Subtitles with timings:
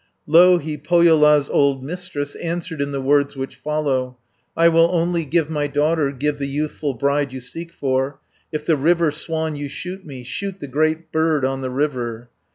[0.25, 4.17] Louhi, Pohjola's old Mistress, Answered in the words which follow:
[4.57, 8.17] "I will only give my daughter, Give the youthful bride you seek for,
[8.51, 12.31] If the river swan you shoot me, Shoot the great bird on the river.